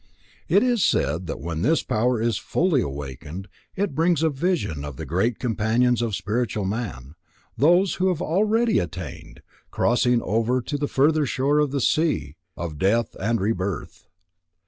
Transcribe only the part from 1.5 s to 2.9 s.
this power is fully